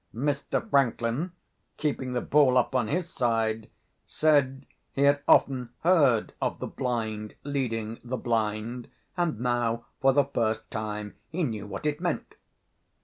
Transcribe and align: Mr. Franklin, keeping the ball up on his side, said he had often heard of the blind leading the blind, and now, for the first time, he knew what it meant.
Mr. 0.15 0.67
Franklin, 0.67 1.31
keeping 1.77 2.13
the 2.13 2.21
ball 2.21 2.57
up 2.57 2.73
on 2.73 2.87
his 2.87 3.07
side, 3.07 3.69
said 4.07 4.65
he 4.93 5.03
had 5.03 5.21
often 5.27 5.69
heard 5.81 6.33
of 6.41 6.57
the 6.57 6.65
blind 6.65 7.35
leading 7.43 7.99
the 8.03 8.17
blind, 8.17 8.89
and 9.15 9.39
now, 9.39 9.85
for 10.01 10.11
the 10.11 10.25
first 10.25 10.71
time, 10.71 11.13
he 11.29 11.43
knew 11.43 11.67
what 11.67 11.85
it 11.85 12.01
meant. 12.01 12.33